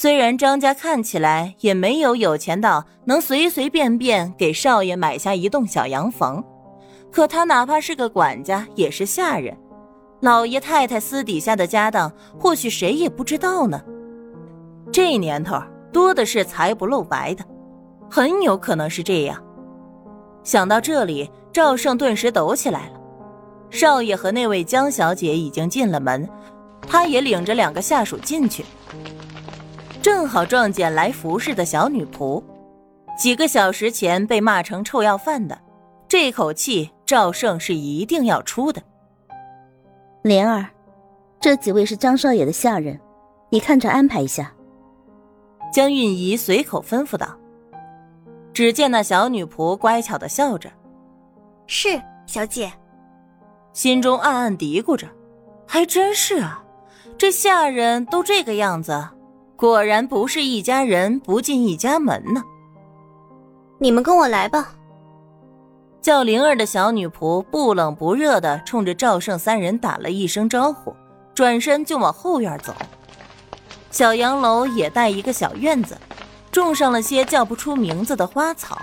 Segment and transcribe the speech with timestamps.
[0.00, 6.40] 虽然张家看起来也没有有钱到能随随便便给少爷买下一栋小洋房，
[7.10, 9.58] 可他哪怕是个管家，也是下人。
[10.20, 13.82] 老爷太太私底下的家当，或许谁也不知道呢。
[14.92, 15.60] 这年头
[15.92, 17.44] 多的是财不露白的，
[18.08, 19.42] 很有可能是这样。
[20.44, 23.00] 想到这里，赵胜顿时抖起来了。
[23.68, 26.28] 少爷和那位江小姐已经进了门，
[26.82, 28.64] 他也领着两个下属进去。
[30.00, 32.42] 正好撞见来服侍的小女仆，
[33.16, 35.58] 几个小时前被骂成臭要饭的，
[36.06, 38.80] 这口气赵胜是一定要出的。
[40.22, 40.66] 莲儿，
[41.40, 42.98] 这几位是张少爷的下人，
[43.50, 44.52] 你看着安排一下。
[45.72, 47.36] 江韵仪随口吩咐道。
[48.54, 50.70] 只见那小女仆乖巧的笑着
[51.68, 52.72] ：“是小姐。”
[53.72, 55.06] 心中暗暗嘀咕着
[55.66, 56.64] ：“还真是啊，
[57.16, 59.08] 这下人都这个样子。”
[59.58, 62.44] 果然不是一家人不进一家门呢。
[63.80, 64.72] 你们跟我来吧。
[66.00, 70.94] 叫灵儿的小女仆不冷不热的冲着赵胜三人打了一声招呼，
[71.34, 72.72] 转身就往后院走。
[73.90, 75.98] 小洋楼也带一个小院子，
[76.52, 78.80] 种上了些叫不出名字的花草。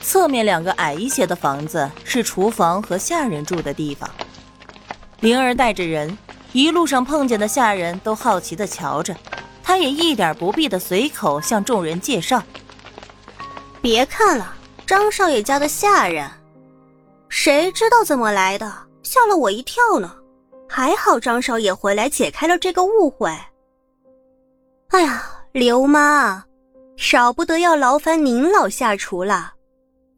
[0.00, 4.08] 侧面两个矮一些的房子是厨房和下人住的地方。
[5.20, 6.16] 灵儿带着人，
[6.54, 9.14] 一路上碰见的下人都好奇的瞧着。
[9.64, 12.40] 他也一点不必的随口向众人介绍。
[13.80, 14.54] 别看了，
[14.86, 16.30] 张少爷家的下人，
[17.30, 18.70] 谁知道怎么来的，
[19.02, 20.14] 吓了我一跳呢。
[20.68, 23.30] 还好张少爷回来解开了这个误会。
[24.88, 26.44] 哎呀，刘妈，
[26.96, 29.54] 少不得要劳烦您老下厨了。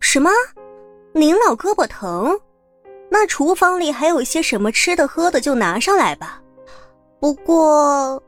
[0.00, 0.30] 什么？
[1.12, 2.38] 您老胳膊疼？
[3.08, 6.40] 那厨房里还有些什么吃的喝的，就拿上来吧。
[7.20, 8.22] 不过。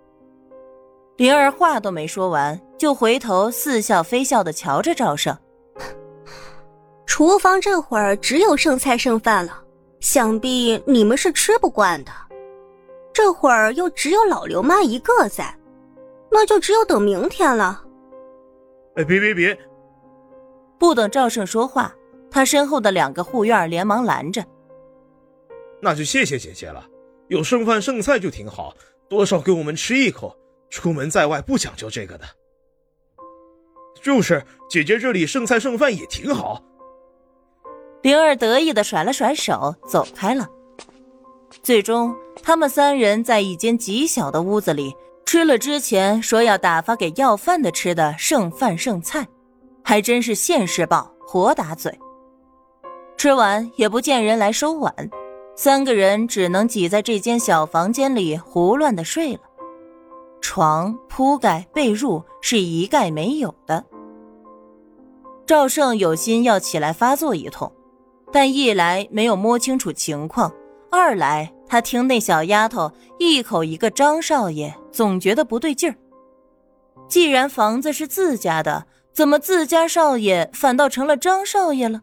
[1.19, 5.37] 灵儿话都没说完，就回头似笑非笑的瞧着赵胜。
[7.07, 9.61] 厨房这会儿只有剩菜剩饭了，
[9.99, 12.13] 想必你们是吃不惯的。
[13.13, 15.53] 这会儿又只有老刘妈一个在，
[16.31, 17.83] 那就只有等明天了。
[18.95, 19.59] 哎，别别别！
[20.79, 21.93] 不等赵胜说话，
[22.31, 24.45] 他身后的两个护院连忙拦着。
[25.83, 26.87] 那就谢谢姐姐了，
[27.27, 28.73] 有剩饭剩菜就挺好，
[29.09, 30.33] 多少给我们吃一口。
[30.71, 32.25] 出门在外不讲究这个的，
[34.03, 36.63] 就是姐姐这里剩菜剩饭也挺好。
[38.03, 40.49] 灵儿得意的甩了甩手，走开了。
[41.63, 49.27] 最终，他们三人在一间极小的屋子里吃了之前说要打发给要饭的吃的剩饭剩菜，
[49.83, 51.99] 还真是现世报，活打嘴。
[53.17, 54.95] 吃完也不见人来收碗，
[55.57, 59.41] 三个人只能挤在这间小房间里胡乱的睡了。
[60.41, 63.85] 床铺盖被褥是一概没有的。
[65.47, 67.73] 赵胜有心要起来发作一通，
[68.33, 70.53] 但一来没有摸清楚情况，
[70.91, 75.97] 二来他听那小丫头一口一个张少爷，总觉得不对劲儿。
[77.09, 82.03] 既然房子是自家的，怎么自家少爷反倒成了张少爷了？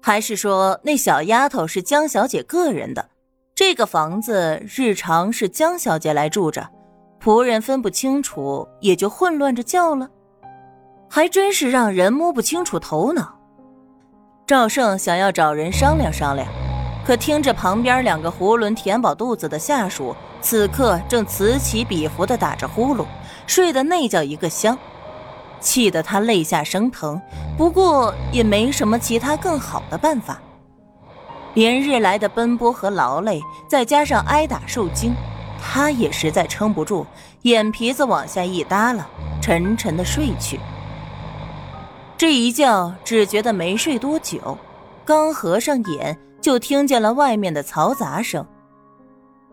[0.00, 3.10] 还是说那小丫头是江小姐个人的？
[3.54, 6.70] 这个房子日常是江小姐来住着？
[7.22, 10.08] 仆人分不清楚，也就混乱着叫了，
[11.08, 13.38] 还真是让人摸不清楚头脑。
[14.44, 16.48] 赵胜想要找人商量商量，
[17.06, 23.06] 可听着旁边两个囫囵填饱肚子的下属，此刻正此起彼伏的打着呼噜，
[23.46, 24.76] 睡得那叫一个香，
[25.60, 27.22] 气得他肋下生疼。
[27.56, 30.42] 不过也没什么其他更好的办法，
[31.54, 35.14] 连日来的奔波和劳累，再加上挨打受惊。
[35.64, 37.06] 他也实在撑不住，
[37.42, 39.06] 眼皮子往下一耷拉，
[39.40, 40.58] 沉沉的睡去。
[42.18, 44.58] 这一觉只觉得没睡多久，
[45.04, 48.46] 刚合上眼，就听见了外面的嘈杂声。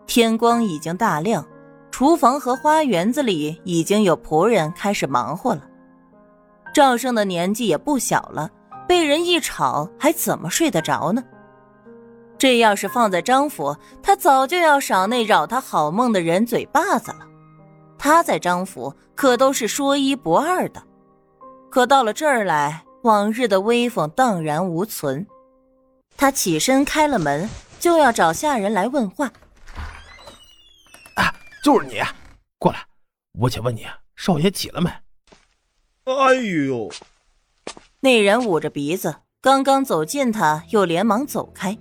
[0.06, 1.46] 天光已经大亮，
[1.90, 5.62] 厨房和花园子里已经有仆人开始忙活了。
[6.74, 8.50] 赵胜的年纪也不小了，
[8.86, 11.22] 被人一吵，还怎么睡得着呢？
[12.40, 17.18] 这要是放在张府，他早就要赏那扰他好梦的人嘴巴子了。
[17.98, 20.82] 他在张府可都是说一不二的，
[21.68, 25.26] 可到了这儿来，往日的威风荡然无存。
[26.16, 27.46] 他起身开了门，
[27.78, 29.30] 就要找下人来问话。
[31.16, 32.00] 啊，就是你，
[32.58, 32.78] 过来，
[33.38, 33.86] 我且问你，
[34.16, 34.90] 少爷起了没？
[36.04, 36.90] 哎呦！
[38.00, 41.76] 那人捂着鼻子，刚刚走近，他又连忙走开。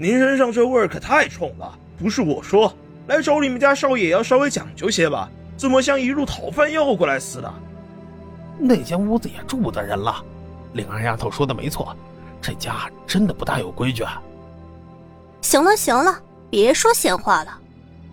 [0.00, 2.72] 您身上这味儿可太冲了，不是我说，
[3.08, 5.28] 来找你们家少爷要稍微讲究些吧。
[5.56, 7.52] 怎么像一路讨饭要过来似的？
[8.60, 10.24] 那间屋子也住不得人了。
[10.72, 11.96] 灵儿丫头说的没错，
[12.40, 14.04] 这家真的不大有规矩。
[15.40, 16.16] 行了行了，
[16.48, 17.58] 别说闲话了，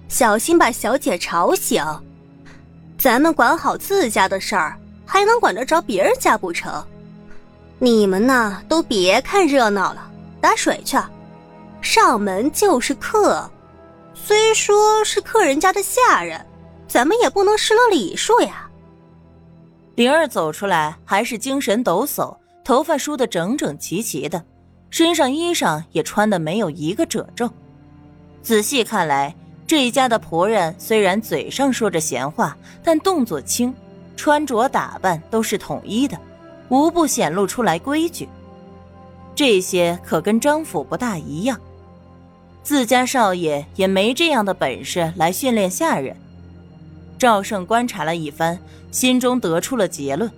[0.08, 1.86] 小心把小姐吵醒。
[2.98, 6.84] 咱们管好自家的事儿，还能管得着别人家不成？
[7.78, 10.10] 你们呢，都别看热闹了，
[10.42, 10.98] 打水去。
[11.86, 13.48] 上门就是客，
[14.16, 16.44] 虽说是客人家的下人，
[16.88, 18.68] 咱们也不能失了礼数呀。
[19.94, 24.44] 灵儿走出来，还是精神抖擞，头发梳得整整齐齐的，
[24.90, 27.48] 身上衣裳也穿的没有一个褶皱。
[28.42, 29.36] 仔细看来，
[29.68, 33.72] 这一家的仆人虽然嘴上说着闲话，但动作轻，
[34.18, 36.18] 穿着打扮都是统一的。
[36.70, 38.28] 无不显露出来规矩，
[39.36, 41.56] 这些可跟张府不大一样。
[42.66, 46.18] 自家少爷也没这样的本事来训练下人。
[47.20, 48.58] 赵胜观察了一番，
[48.90, 50.32] 心中得出了结论：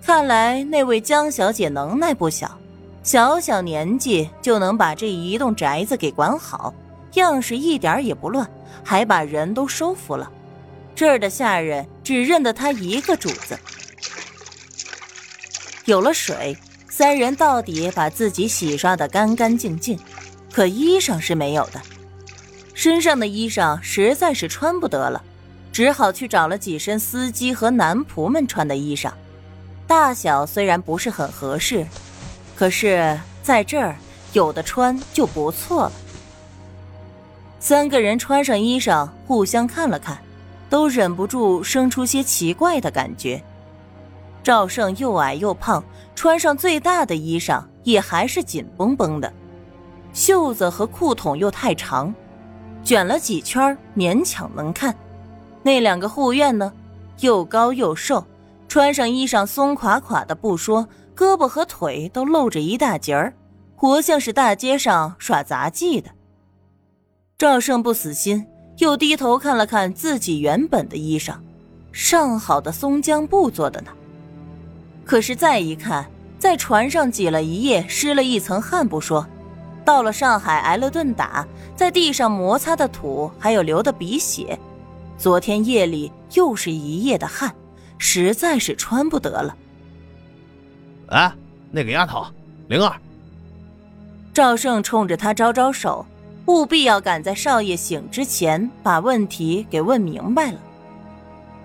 [0.00, 2.58] 看来那位江小姐能耐不小，
[3.02, 6.72] 小小年纪就能把这一栋宅子给管好，
[7.14, 8.48] 样式一点也不乱，
[8.82, 10.32] 还把人都收服了。
[10.94, 13.58] 这儿的下人只认得他一个主子。
[15.84, 16.56] 有了水，
[16.88, 19.98] 三人到底把自己洗刷得干干净净，
[20.60, 21.80] 可衣裳是没有的。
[22.74, 25.24] 身上的衣裳实在是穿不得了，
[25.72, 29.10] 只好去找了几身司机和男仆们穿的衣裳。
[29.86, 31.86] 大小虽然不是很合适，
[32.54, 33.96] 可是在这儿
[34.34, 35.92] 有的穿就不错了。
[37.58, 40.18] 三个人穿上衣裳，互相看了看，
[40.68, 43.42] 都忍不住生出些奇怪的感觉。
[44.42, 45.82] 赵胜又矮又胖，
[46.14, 49.32] 穿上最大的衣裳也还是紧绷绷的，
[50.12, 52.12] 袖子和裤筒又太长，
[52.82, 54.94] 卷了几圈勉强能看。
[55.62, 56.72] 那两个护院呢，
[57.20, 58.24] 又高又瘦，
[58.68, 63.32] 穿上衣裳松垮垮的不说，胳膊和腿都露着一大截儿，
[63.76, 66.10] 活像是大街上耍杂技的。
[67.38, 68.46] 赵胜不死心，
[68.78, 71.34] 又低头看了看自己原本的衣裳，
[71.92, 73.90] 上好的松江布做的呢。
[75.04, 79.26] 可是再一看，在船上挤了一夜，湿了一层汗不说，
[79.90, 81.44] 到了上海挨了顿打，
[81.74, 84.56] 在地上摩擦的土还有流的鼻血，
[85.18, 87.52] 昨天夜里又是一夜的汗，
[87.98, 89.56] 实在是穿不得了。
[91.08, 91.32] 哎，
[91.72, 92.24] 那个丫头，
[92.68, 92.94] 灵儿。
[94.32, 96.06] 赵胜冲着他招招手，
[96.46, 100.58] 务必要赶在少爷醒之前把问题给问明白了。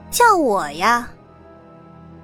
[0.10, 1.08] 叫我呀。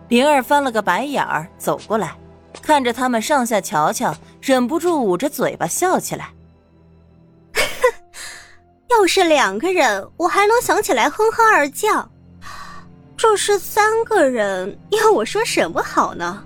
[0.08, 2.16] 灵儿翻了个白眼儿，走过来，
[2.62, 6.30] 看着他们上下瞧瞧，忍不住捂着嘴巴笑起来。
[8.90, 12.08] 要是两个人，我还能想起来哼哼二叫；
[13.16, 16.44] 这是三个人，要我说什么好呢？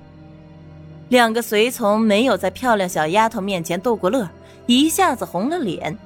[1.09, 4.27] 两个随从没有在漂亮小丫头面前逗过乐，
[4.65, 5.97] 一下子红了脸。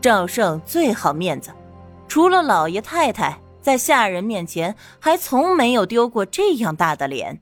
[0.00, 1.50] 赵胜最好面子，
[2.08, 3.38] 除了老爷太太。
[3.62, 7.38] 在下人面前，还从没有丢过这样大的脸。